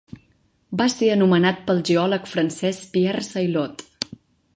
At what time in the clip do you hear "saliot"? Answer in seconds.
3.29-3.85